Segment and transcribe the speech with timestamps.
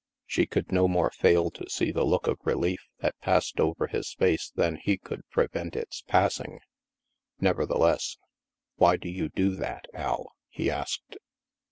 [0.25, 3.21] She could no more fail to see the look of relief ((u HAVEN 281 that
[3.23, 6.59] passed over his face than he could prevent its passing.
[7.39, 8.17] Nevertheless,
[8.77, 11.17] "Why do you do that, Al?" he asked.